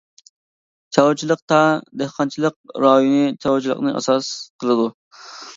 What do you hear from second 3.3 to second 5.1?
چارۋىچىلىقنى ئاساس قىلىدۇ.